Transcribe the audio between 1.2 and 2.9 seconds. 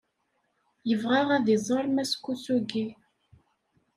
ad iẓer Mass Kosugi.